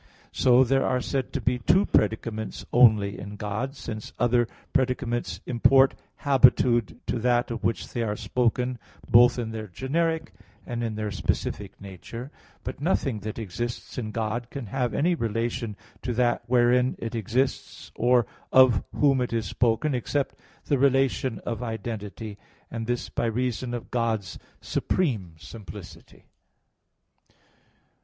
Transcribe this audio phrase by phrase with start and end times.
[0.31, 5.93] So there are said to be two predicaments only in God, since other predicaments import
[6.15, 10.33] habitude to that of which they are spoken, both in their generic
[10.65, 12.31] and in their specific nature;
[12.63, 17.91] but nothing that exists in God can have any relation to that wherein it exists
[17.95, 20.33] or of whom it is spoken, except
[20.65, 22.39] the relation of identity;
[22.71, 26.25] and this by reason of God's supreme simplicity.